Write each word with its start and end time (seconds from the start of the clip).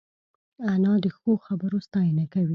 انا 0.73 0.93
د 1.03 1.05
ښو 1.17 1.31
خبرو 1.45 1.77
ستاینه 1.87 2.25
کوي 2.33 2.49